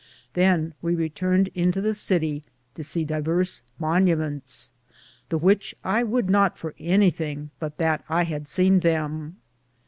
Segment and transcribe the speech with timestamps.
[0.33, 2.41] Than we returned into the Cittie
[2.73, 4.71] to see Diverse monymentes,
[5.29, 9.37] the which I would not for anything but that I had sene them.